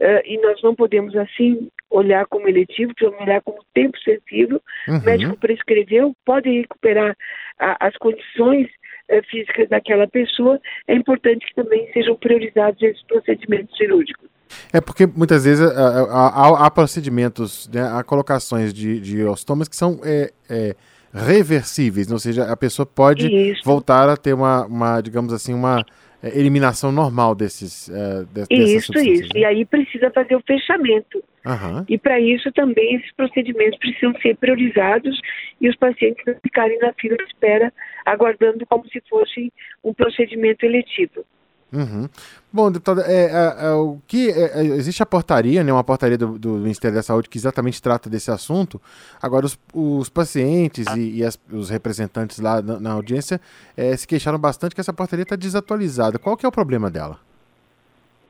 Uh, 0.00 0.22
e 0.24 0.40
nós 0.40 0.62
não 0.62 0.76
podemos 0.76 1.16
assim 1.16 1.68
olhar 1.90 2.24
como 2.26 2.48
eletivo, 2.48 2.94
precisamos 2.94 3.20
olhar 3.20 3.42
como 3.42 3.64
tempo 3.74 3.98
sensível. 3.98 4.62
Uhum. 4.86 4.98
O 4.98 5.04
médico 5.04 5.36
prescreveu, 5.36 6.14
pode 6.24 6.48
recuperar 6.48 7.16
a, 7.58 7.88
as 7.88 7.96
condições 7.96 8.68
uh, 9.10 9.22
físicas 9.30 9.68
daquela 9.68 10.06
pessoa. 10.06 10.60
É 10.86 10.94
importante 10.94 11.46
que 11.46 11.54
também 11.54 11.90
sejam 11.92 12.16
priorizados 12.16 12.80
esses 12.82 13.02
procedimentos 13.04 13.76
cirúrgicos. 13.76 14.28
É 14.72 14.80
porque 14.80 15.06
muitas 15.06 15.44
vezes 15.44 15.70
há, 15.70 16.28
há, 16.28 16.66
há 16.66 16.70
procedimentos, 16.70 17.68
né, 17.68 17.82
há 17.82 18.02
colocações 18.02 18.72
de, 18.72 18.98
de 19.00 19.22
ostomas 19.24 19.68
que 19.68 19.76
são 19.76 20.00
é, 20.02 20.32
é, 20.48 20.74
reversíveis, 21.12 22.10
ou 22.10 22.18
seja, 22.18 22.44
a 22.44 22.56
pessoa 22.56 22.86
pode 22.86 23.26
Isso. 23.26 23.62
voltar 23.64 24.08
a 24.08 24.16
ter 24.16 24.32
uma, 24.32 24.64
uma 24.66 25.00
digamos 25.00 25.32
assim, 25.32 25.52
uma 25.52 25.84
eliminação 26.22 26.90
normal 26.90 27.34
desses 27.34 27.88
uh, 27.88 28.26
de, 28.26 28.46
Isso, 28.50 28.92
isso. 28.98 29.34
Né? 29.34 29.40
E 29.40 29.44
aí 29.44 29.64
precisa 29.64 30.10
fazer 30.10 30.34
o 30.34 30.42
fechamento. 30.46 31.22
Uhum. 31.46 31.84
E 31.88 31.96
para 31.96 32.20
isso 32.20 32.50
também 32.52 32.96
esses 32.96 33.12
procedimentos 33.12 33.78
precisam 33.78 34.12
ser 34.20 34.36
priorizados 34.36 35.18
e 35.60 35.68
os 35.68 35.76
pacientes 35.76 36.22
não 36.26 36.34
ficarem 36.42 36.78
na 36.78 36.92
fila 36.92 37.16
de 37.16 37.24
espera 37.24 37.72
aguardando 38.04 38.66
como 38.66 38.86
se 38.88 39.00
fosse 39.08 39.52
um 39.82 39.94
procedimento 39.94 40.66
eletivo. 40.66 41.24
Uhum. 41.72 42.08
Bom, 42.50 42.72
deputada, 42.72 43.02
é, 43.06 43.26
é, 43.26 43.66
é, 43.66 43.70
o 43.72 43.98
que 44.06 44.30
é, 44.30 44.60
é, 44.60 44.64
existe 44.76 45.02
a 45.02 45.06
portaria, 45.06 45.62
né, 45.62 45.70
uma 45.70 45.84
portaria 45.84 46.16
do, 46.16 46.38
do, 46.38 46.54
Ministério 46.54 46.94
da 46.94 47.02
Saúde 47.02 47.28
que 47.28 47.36
exatamente 47.36 47.82
trata 47.82 48.08
desse 48.08 48.30
assunto. 48.30 48.80
Agora, 49.20 49.44
os, 49.44 49.58
os 49.74 50.08
pacientes 50.08 50.86
e, 50.96 51.18
e 51.18 51.24
as, 51.24 51.38
os 51.52 51.68
representantes 51.68 52.38
lá 52.40 52.62
na, 52.62 52.80
na 52.80 52.92
audiência 52.92 53.38
é, 53.76 53.94
se 53.94 54.06
queixaram 54.06 54.38
bastante 54.38 54.74
que 54.74 54.80
essa 54.80 54.94
portaria 54.94 55.24
está 55.24 55.36
desatualizada. 55.36 56.18
Qual 56.18 56.36
que 56.36 56.46
é 56.46 56.48
o 56.48 56.52
problema 56.52 56.90
dela? 56.90 57.18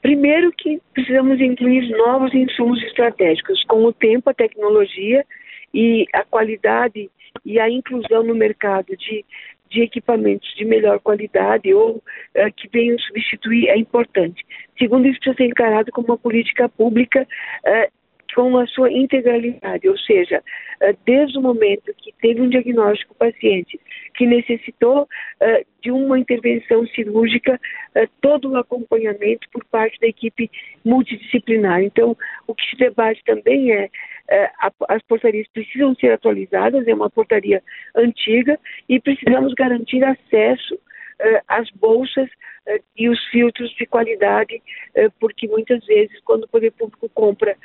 Primeiro 0.02 0.52
que 0.52 0.80
precisamos 0.92 1.40
incluir 1.40 1.88
novos 1.97 2.35
insumos 2.35 2.83
estratégicos. 2.85 3.62
Com 3.64 3.85
o 3.85 3.92
tempo, 3.92 4.30
a 4.30 4.35
tecnologia 4.35 5.25
e 5.73 6.07
a 6.12 6.25
qualidade 6.25 7.09
e 7.45 7.61
a 7.61 7.71
inclusão 7.71 8.23
no 8.23 8.35
mercado 8.35 8.97
de 8.97 9.25
de 9.71 9.83
equipamentos 9.83 10.49
de 10.57 10.65
melhor 10.65 10.99
qualidade 11.01 11.73
ou 11.73 11.97
uh, 11.97 12.53
que 12.57 12.69
venham 12.69 12.99
substituir 12.99 13.69
é 13.69 13.77
importante. 13.77 14.45
Segundo, 14.79 15.07
isso 15.07 15.19
precisa 15.21 15.37
ser 15.37 15.47
encarado 15.47 15.91
como 15.93 16.09
uma 16.09 16.19
política 16.19 16.69
pública 16.69 17.27
uh, 17.67 17.98
com 18.38 18.57
a 18.57 18.68
sua 18.68 18.88
integralidade, 18.92 19.88
ou 19.88 19.99
seja, 19.99 20.40
uh, 20.80 20.97
desde 21.04 21.37
o 21.37 21.42
momento 21.42 21.92
que 21.99 22.14
teve 22.23 22.40
um 22.40 22.49
diagnóstico 22.49 23.12
paciente 23.16 23.80
que 24.14 24.26
necessitou 24.26 25.09
de 25.80 25.92
uma 25.92 26.18
intervenção 26.18 26.85
cirúrgica, 26.88 27.61
todo 28.21 28.50
o 28.50 28.57
acompanhamento 28.57 29.49
por 29.52 29.64
parte 29.66 29.99
da 30.00 30.09
equipe 30.09 30.50
multidisciplinar. 30.85 31.83
Então, 31.83 32.16
o 32.45 32.52
que 32.52 32.68
se 32.68 32.76
debate 32.76 33.23
também 33.25 33.73
é, 33.73 33.88
as 34.88 35.00
portarias 35.04 35.47
precisam 35.54 35.95
ser 35.95 36.12
atualizadas, 36.12 36.87
é 36.88 36.95
uma 36.95 37.09
portaria 37.09 37.62
antiga, 37.95 38.59
e 38.88 38.99
precisamos 38.99 39.54
garantir 39.54 40.02
acesso 40.02 40.76
é, 41.21 41.43
às 41.49 41.71
bolsas 41.71 42.29
é, 42.67 42.81
e 42.97 43.09
os 43.09 43.23
filtros 43.27 43.71
de 43.77 43.87
qualidade, 43.87 44.63
porque 45.21 45.47
muitas 45.47 45.85
vezes, 45.87 46.21
quando 46.25 46.45
o 46.45 46.49
poder 46.49 46.73
público 46.73 47.09
compra 47.11 47.57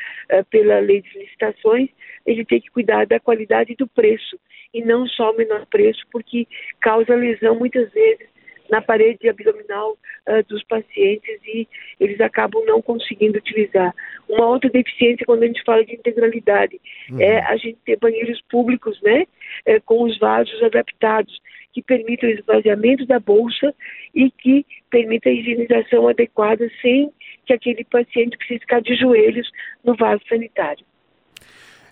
pela 0.49 0.79
lei 0.79 1.01
de 1.01 1.17
licitações, 1.17 1.89
ele 2.25 2.45
tem 2.45 2.61
que 2.61 2.69
cuidar 2.69 3.05
da 3.05 3.19
qualidade 3.19 3.73
e 3.73 3.75
do 3.75 3.87
preço, 3.87 4.39
e 4.73 4.83
não 4.83 5.07
só 5.07 5.31
o 5.31 5.37
menor 5.37 5.65
preço, 5.65 6.05
porque 6.11 6.47
causa 6.79 7.15
lesão 7.15 7.55
muitas 7.55 7.91
vezes 7.91 8.32
na 8.69 8.81
parede 8.81 9.29
abdominal 9.29 9.97
uh, 10.27 10.43
dos 10.47 10.63
pacientes 10.63 11.39
e 11.45 11.67
eles 11.99 12.19
acabam 12.21 12.63
não 12.65 12.81
conseguindo 12.81 13.37
utilizar. 13.37 13.93
Uma 14.27 14.47
outra 14.47 14.69
deficiência 14.69 15.25
quando 15.25 15.43
a 15.43 15.47
gente 15.47 15.63
fala 15.63 15.85
de 15.85 15.93
integralidade 15.93 16.79
uhum. 17.09 17.21
é 17.21 17.39
a 17.41 17.57
gente 17.57 17.77
ter 17.85 17.97
banheiros 17.97 18.41
públicos, 18.49 18.99
né, 19.01 19.25
é, 19.65 19.79
com 19.79 20.03
os 20.03 20.17
vasos 20.17 20.61
adaptados 20.63 21.39
que 21.73 21.81
permitam 21.81 22.29
o 22.29 22.33
esvaziamento 22.33 23.05
da 23.05 23.19
bolsa 23.19 23.73
e 24.13 24.29
que 24.29 24.65
permita 24.89 25.29
a 25.29 25.33
higienização 25.33 26.07
adequada 26.07 26.69
sem 26.81 27.11
que 27.45 27.53
aquele 27.53 27.83
paciente 27.83 28.37
precise 28.37 28.59
ficar 28.59 28.81
de 28.81 28.95
joelhos 28.95 29.49
no 29.83 29.95
vaso 29.95 30.21
sanitário 30.29 30.85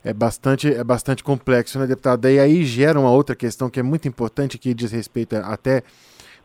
é 0.04 0.14
bastante, 0.14 0.74
é 0.74 0.84
bastante 0.84 1.24
complexo, 1.24 1.80
né, 1.80 1.86
deputado? 1.86 2.28
E 2.28 2.40
aí 2.40 2.66
gera 2.66 3.00
uma 3.00 3.12
outra 3.12 3.36
questão 3.36 3.70
que 3.70 3.80
é 3.80 3.84
muito 3.84 4.08
importante, 4.08 4.58
que 4.58 4.74
diz 4.74 4.92
respeito 4.92 5.36
até 5.36 5.84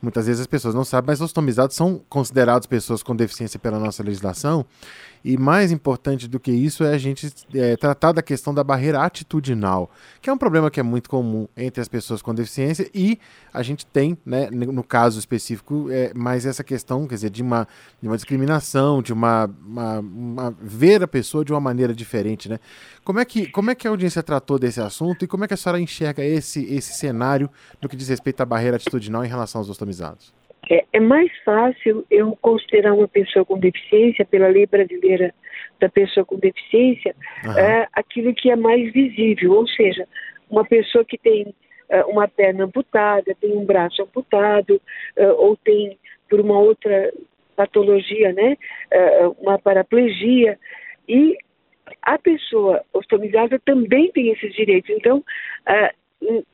muitas 0.01 0.27
vezes 0.27 0.41
as 0.41 0.47
pessoas 0.47 0.75
não 0.75 0.85
sabem, 0.85 1.09
mas 1.09 1.21
os 1.21 1.33
tomizados 1.33 1.77
são 1.77 2.01
considerados 2.09 2.67
pessoas 2.67 3.03
com 3.03 3.15
deficiência 3.15 3.59
pela 3.59 3.79
nossa 3.79 4.03
legislação. 4.03 4.65
E 5.29 5.37
mais 5.37 5.73
importante 5.73 6.29
do 6.29 6.39
que 6.39 6.53
isso 6.53 6.85
é 6.85 6.95
a 6.95 6.99
gente 6.99 7.35
é, 7.53 7.77
tratar 7.77 8.13
da 8.13 8.23
questão 8.23 8.55
da 8.55 8.63
barreira 8.63 9.03
atitudinal, 9.03 9.91
que 10.23 10.31
é 10.31 10.33
um 10.33 10.39
problema 10.39 10.71
que 10.71 10.79
é 10.79 10.85
muito 10.85 11.11
comum 11.11 11.49
entre 11.57 11.81
as 11.81 11.89
pessoas 11.89 12.23
com 12.23 12.33
deficiência 12.33 12.89
e 12.95 13.19
a 13.53 13.61
gente 13.61 13.85
tem, 13.85 14.17
né, 14.25 14.49
no 14.53 14.85
caso 14.85 15.19
específico, 15.19 15.89
é, 15.91 16.15
mais 16.15 16.47
essa 16.47 16.63
questão, 16.63 17.09
quer 17.09 17.17
dizer, 17.17 17.31
de 17.31 17.43
uma, 17.43 17.67
de 18.01 18.07
uma 18.07 18.15
discriminação, 18.15 19.03
de 19.03 19.13
uma, 19.13 19.51
uma, 19.67 19.99
uma, 19.99 20.57
ver 20.63 21.03
a 21.03 21.09
pessoa 21.09 21.45
de 21.45 21.53
uma 21.53 21.61
maneira 21.61 21.93
diferente, 21.93 22.49
né? 22.49 22.61
Como 23.05 23.19
é 23.19 23.25
que 23.25 23.51
como 23.51 23.69
é 23.69 23.75
que 23.75 23.89
a 23.89 23.91
audiência 23.91 24.23
tratou 24.23 24.61
desse 24.61 24.81
assunto 24.81 25.25
e 25.25 25.27
como 25.27 25.43
é 25.45 25.49
que 25.49 25.55
a 25.55 25.57
senhora 25.57 25.81
enxerga 25.81 26.25
esse 26.25 26.65
esse 26.73 26.93
cenário 26.95 27.51
no 27.83 27.89
que 27.89 27.97
diz 27.97 28.09
respeito 28.09 28.43
à 28.43 28.47
barreira 28.47 28.77
atitudinal 28.77 29.25
em 29.25 29.29
relação 29.29 29.61
aos 29.61 29.69
ostomizados? 29.69 30.36
É, 30.69 30.85
é, 30.93 31.01
mais 31.01 31.31
fácil 31.45 32.05
eu 32.11 32.37
considerar 32.41 32.93
uma 32.93 33.07
pessoa 33.07 33.45
com 33.45 33.59
deficiência, 33.59 34.25
pela 34.25 34.49
lei 34.49 34.67
brasileira 34.67 35.33
da 35.81 35.89
pessoa 35.89 36.25
com 36.25 36.37
deficiência, 36.39 37.15
uhum. 37.45 37.59
é, 37.59 37.89
aquilo 37.93 38.35
que 38.35 38.51
é 38.51 38.57
mais 38.57 38.93
visível, 38.93 39.53
ou 39.53 39.69
seja, 39.69 40.07
uma 40.51 40.65
pessoa 40.65 41.05
que 41.05 41.19
tem 41.19 41.55
é, 41.89 42.05
uma 42.05 42.27
perna 42.27 42.65
amputada, 42.65 43.37
tem 43.41 43.53
um 43.57 43.65
braço 43.65 44.03
amputado, 44.03 44.81
é, 45.15 45.29
ou 45.29 45.57
tem 45.57 45.99
por 46.29 46.41
uma 46.41 46.59
outra 46.59 47.13
patologia, 47.55 48.33
né, 48.33 48.57
é, 48.91 49.27
uma 49.39 49.59
paraplegia, 49.59 50.59
e 51.09 51.37
a 52.03 52.19
pessoa 52.19 52.83
ostomizada 52.93 53.61
também 53.65 54.11
tem 54.11 54.31
esses 54.31 54.53
direitos. 54.55 54.91
Então, 54.91 55.25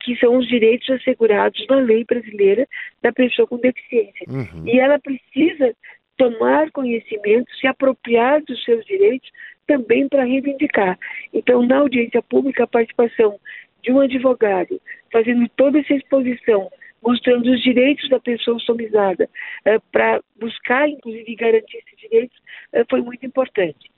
que 0.01 0.17
são 0.17 0.37
os 0.37 0.47
direitos 0.47 0.89
assegurados 0.91 1.65
na 1.69 1.77
lei 1.77 2.05
brasileira 2.05 2.67
da 3.01 3.13
pessoa 3.13 3.47
com 3.47 3.59
deficiência. 3.59 4.27
Uhum. 4.29 4.67
E 4.67 4.79
ela 4.79 4.99
precisa 4.99 5.75
tomar 6.17 6.71
conhecimento, 6.71 7.51
se 7.57 7.67
apropriar 7.67 8.43
dos 8.43 8.63
seus 8.65 8.85
direitos 8.85 9.31
também 9.67 10.09
para 10.09 10.25
reivindicar. 10.25 10.99
Então, 11.33 11.65
na 11.65 11.79
audiência 11.79 12.23
pública, 12.23 12.65
a 12.65 12.67
participação 12.67 13.39
de 13.83 13.93
um 13.93 14.01
advogado 14.01 14.81
fazendo 15.13 15.49
toda 15.57 15.79
essa 15.79 15.95
exposição, 15.95 16.71
mostrando 17.03 17.51
os 17.51 17.63
direitos 17.63 18.09
da 18.09 18.21
pessoa 18.21 18.59
somizada, 18.61 19.29
eh, 19.65 19.79
para 19.91 20.21
buscar, 20.39 20.89
inclusive, 20.89 21.35
garantir 21.35 21.79
esses 21.79 21.99
direitos, 21.99 22.39
eh, 22.73 22.85
foi 22.89 23.01
muito 23.03 23.27
importante. 23.27 23.92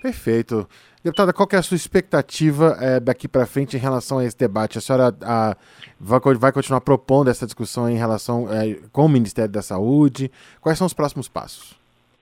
Perfeito. 0.00 0.68
Deputada, 1.02 1.32
qual 1.32 1.48
é 1.52 1.56
a 1.56 1.62
sua 1.62 1.76
expectativa 1.76 2.76
é, 2.80 3.00
daqui 3.00 3.28
para 3.28 3.46
frente 3.46 3.76
em 3.76 3.80
relação 3.80 4.18
a 4.18 4.24
esse 4.24 4.36
debate? 4.36 4.78
A 4.78 4.80
senhora 4.80 5.14
a, 5.22 5.56
vai, 6.00 6.52
continuar 6.52 6.80
propondo 6.80 7.30
essa 7.30 7.46
discussão 7.46 7.88
em 7.88 7.96
relação 7.96 8.46
é, 8.52 8.76
com 8.92 9.06
o 9.06 9.08
Ministério 9.08 9.50
da 9.50 9.62
Saúde? 9.62 10.30
Quais 10.60 10.76
são 10.76 10.86
os 10.86 10.94
próximos 10.94 11.28
passos? 11.28 11.78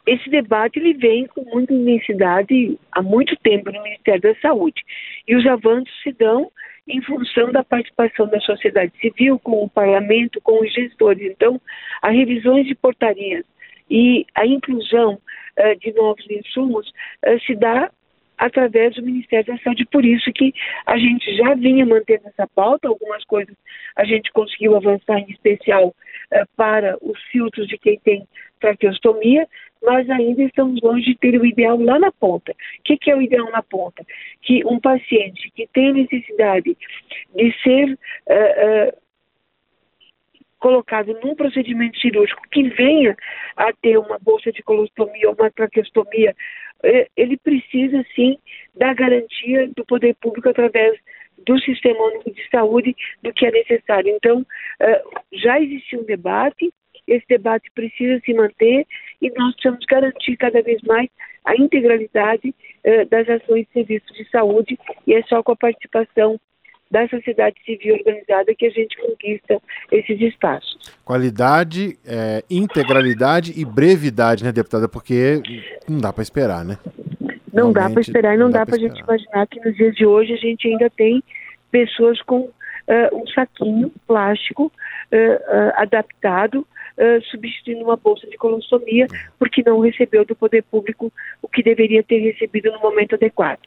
Esse 0.07 0.31
debate 0.31 0.79
ele 0.79 0.95
vem 0.95 1.27
com 1.27 1.43
muita 1.43 1.73
intensidade 1.73 2.79
há 2.93 3.03
muito 3.03 3.35
tempo 3.37 3.73
no 3.73 3.83
Ministério 3.83 4.23
da 4.23 4.35
Saúde. 4.37 4.83
E 5.27 5.35
os 5.35 5.45
avanços 5.47 5.93
se 6.03 6.13
dão 6.13 6.51
em 6.87 7.03
função 7.03 7.51
da 7.51 7.65
participação 7.65 8.29
da 8.29 8.41
sociedade 8.41 8.93
civil, 9.01 9.39
com 9.41 9.65
o 9.65 9.69
parlamento, 9.69 10.41
com 10.41 10.63
os 10.63 10.73
gestores. 10.73 11.33
Então, 11.33 11.61
as 12.01 12.15
revisões 12.15 12.67
de 12.67 12.75
portarias 12.75 13.45
e 13.91 14.25
a 14.35 14.47
inclusão 14.47 15.19
de 15.81 15.93
novos 15.93 16.25
insumos 16.31 16.89
uh, 17.27 17.41
se 17.47 17.55
dá 17.55 17.91
através 18.39 18.95
do 18.95 19.03
Ministério 19.03 19.47
da 19.47 19.59
Saúde. 19.63 19.87
Por 19.87 20.05
isso 20.05 20.31
que 20.33 20.53
a 20.85 20.99
gente 20.99 21.35
já 21.37 21.55
vinha 21.55 21.87
mantendo 21.87 22.29
essa 22.29 22.47
pauta, 22.55 22.89
algumas 22.89 23.25
coisas 23.25 23.55
a 23.97 24.05
gente 24.05 24.31
conseguiu 24.33 24.77
avançar, 24.77 25.19
em 25.19 25.31
especial 25.31 25.89
uh, 25.89 26.47
para 26.57 26.97
os 27.01 27.21
filtros 27.31 27.67
de 27.67 27.79
quem 27.79 27.99
tem 28.01 28.27
traqueostomia, 28.61 29.47
mas 29.83 30.09
ainda 30.11 30.43
estamos 30.43 30.81
longe 30.83 31.05
de 31.05 31.15
ter 31.17 31.41
o 31.41 31.47
ideal 31.47 31.79
lá 31.81 31.99
na 31.99 32.11
ponta. 32.11 32.53
O 32.53 32.83
que, 32.85 32.97
que 32.97 33.11
é 33.11 33.17
o 33.17 33.23
ideal 33.23 33.51
na 33.51 33.63
ponta? 33.63 34.05
Que 34.43 34.65
um 34.65 34.81
paciente 34.81 35.51
que 35.55 35.67
tem 35.69 35.93
necessidade 35.93 36.77
de 37.35 37.63
ser 37.63 37.93
uh, 37.93 38.91
uh, 38.91 39.06
colocado 40.59 41.19
num 41.23 41.35
procedimento 41.35 41.99
cirúrgico 41.99 42.43
que 42.51 42.69
venha 42.71 43.17
a 43.57 43.73
ter 43.73 43.99
uma 43.99 44.19
bolsa 44.19 44.51
de 44.53 44.63
colostomia 44.63 45.29
ou 45.29 45.37
uma 45.39 45.51
traqueostomia, 45.51 46.35
uh, 46.85 47.11
ele 47.17 47.37
precisa 47.37 48.05
sim 48.15 48.39
da 48.75 48.93
garantia 48.95 49.69
do 49.77 49.85
poder 49.85 50.15
público 50.17 50.49
através 50.49 50.99
do 51.47 51.59
Sistema 51.61 52.03
Único 52.03 52.31
de 52.33 52.49
Saúde 52.49 52.97
do 53.23 53.33
que 53.33 53.47
é 53.47 53.51
necessário. 53.51 54.11
Então, 54.17 54.45
já 55.33 55.61
existiu 55.61 56.01
um 56.01 56.05
debate, 56.05 56.73
esse 57.07 57.25
debate 57.29 57.71
precisa 57.75 58.21
se 58.25 58.35
manter 58.35 58.87
e 59.21 59.31
nós 59.31 59.55
precisamos 59.55 59.85
garantir 59.87 60.37
cada 60.37 60.61
vez 60.63 60.83
mais 60.83 61.09
a 61.45 61.55
integralidade 61.55 62.53
eh, 62.83 63.05
das 63.05 63.29
ações 63.29 63.65
de 63.67 63.73
serviços 63.73 64.17
de 64.17 64.29
saúde 64.29 64.77
e 65.07 65.15
é 65.15 65.23
só 65.23 65.43
com 65.43 65.53
a 65.53 65.57
participação 65.57 66.41
da 66.91 67.09
sociedade 67.09 67.57
civil 67.65 67.97
organizada 67.97 68.55
que 68.55 68.67
a 68.67 68.71
gente 68.71 68.97
conquista 68.97 69.61
esses 69.91 70.21
espaços. 70.21 70.79
Qualidade, 71.05 71.99
é, 72.07 72.45
integralidade 72.49 73.53
e 73.57 73.65
brevidade, 73.65 74.45
né, 74.45 74.53
deputada? 74.53 74.89
Porque 74.89 75.43
não 75.89 75.99
dá 75.99 76.13
para 76.13 76.23
esperar, 76.23 76.65
né? 76.65 76.79
Não 77.53 77.73
Realmente, 77.73 77.75
dá 77.75 77.91
para 77.91 78.01
esperar 78.01 78.35
e 78.35 78.37
não, 78.37 78.45
não 78.47 78.53
dá, 78.53 78.59
dá 78.61 78.67
para 78.67 78.77
a 78.77 78.79
gente 78.79 79.01
imaginar 79.01 79.47
que 79.47 79.61
nos 79.61 79.77
dias 79.77 79.95
de 79.95 80.07
hoje 80.07 80.33
a 80.33 80.37
gente 80.37 80.69
ainda 80.69 80.91
tem 80.91 81.23
pessoas 81.71 82.21
com 82.23 82.41
uh, 82.41 82.53
um 83.13 83.27
saquinho 83.29 83.91
plástico 84.07 84.65
uh, 84.65 85.17
uh, 85.17 85.73
adaptado 85.77 86.67
uh, 86.97 87.23
substituindo 87.31 87.85
uma 87.85 87.97
bolsa 87.97 88.27
de 88.27 88.37
colostomia, 88.37 89.07
porque 89.39 89.63
não 89.65 89.81
recebeu 89.81 90.25
do 90.25 90.35
poder 90.35 90.63
público 90.63 91.13
o 91.43 91.49
que 91.49 91.63
deveria 91.63 92.03
ter 92.03 92.19
recebido 92.19 92.71
no 92.73 92.81
momento 92.81 93.15
adequado. 93.15 93.61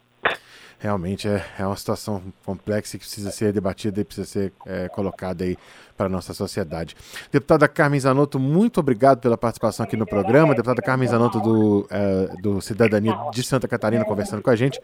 Realmente 0.79 1.27
é, 1.27 1.43
é 1.59 1.65
uma 1.65 1.75
situação 1.75 2.23
complexa 2.45 2.97
que 2.97 3.03
precisa 3.03 3.31
ser 3.31 3.51
debatida 3.51 3.99
e 3.99 4.05
precisa 4.05 4.25
ser 4.25 4.53
é, 4.65 4.87
colocada 4.87 5.43
aí 5.43 5.57
para 5.97 6.05
a 6.05 6.09
nossa 6.09 6.33
sociedade. 6.33 6.95
Deputada 7.29 7.67
Carmen 7.67 7.99
Zanotto, 7.99 8.39
muito 8.39 8.79
obrigado 8.79 9.19
pela 9.19 9.37
participação 9.37 9.85
aqui 9.85 9.97
no 9.97 10.05
programa. 10.05 10.55
Deputada 10.55 10.81
Carmen 10.81 11.05
Zanotto 11.07 11.41
do, 11.41 11.85
é, 11.91 12.29
do 12.41 12.61
Cidadania 12.61 13.13
de 13.33 13.43
Santa 13.43 13.67
Catarina 13.67 14.05
conversando 14.05 14.41
com 14.41 14.49
a 14.49 14.55
gente. 14.55 14.79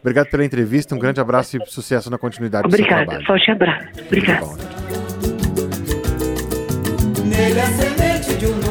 Obrigado 0.00 0.28
pela 0.28 0.44
entrevista, 0.44 0.92
um 0.94 0.98
grande 0.98 1.20
abraço 1.20 1.56
e 1.56 1.64
sucesso 1.66 2.10
na 2.10 2.18
continuidade 2.18 2.66
Obrigada, 2.66 3.04
do 3.04 3.12
seu 3.12 3.24
trabalho. 3.24 3.26
forte 3.26 3.50
abraço. 3.52 3.86
Obrigado. 4.06 4.56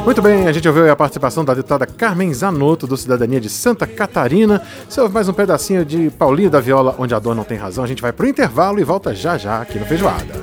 Muito 0.06 0.22
bem, 0.22 0.48
a 0.48 0.52
gente 0.52 0.68
ouviu 0.68 0.92
a 0.92 0.96
participação 0.96 1.44
da 1.44 1.56
deputada 1.56 1.88
Carmen 1.88 2.32
Zanotto, 2.32 2.86
do 2.86 2.96
Cidadania 2.96 3.42
de 3.42 3.50
Santa 3.50 3.88
Catarina. 3.88 4.62
Você 4.88 5.02
ouve 5.02 5.12
mais 5.12 5.28
um 5.28 5.34
pedacinho 5.34 5.84
de 5.84 6.12
Paulinho 6.12 6.52
da 6.52 6.62
Viola, 6.62 6.94
onde 7.00 7.16
a 7.16 7.20
dor 7.20 7.34
não 7.34 7.44
tem 7.44 7.58
razão. 7.58 7.84
A 7.84 7.88
gente 7.88 8.04
vai 8.04 8.14
pro 8.14 8.28
intervalo 8.28 8.80
e 8.80 8.84
volta 8.84 9.16
já 9.16 9.36
já 9.36 9.64
aqui 9.64 9.80
no 9.80 9.86
Feijoada. 9.88 10.36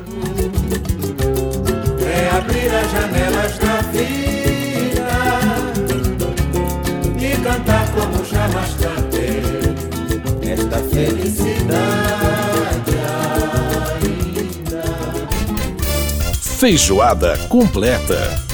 É 2.00 2.28
abrir 2.36 2.74
as 2.74 2.90
janelas 2.90 3.56
da 3.58 3.80
vida 3.92 5.08
e 7.20 7.36
cantar 7.40 7.88
como 7.92 8.24
jamais 8.24 8.74
cantei 8.74 9.42
esta 10.42 10.78
felicidade 10.78 11.78
ainda. 12.68 13.12
Feijoada 16.58 17.38
completa. 17.48 18.51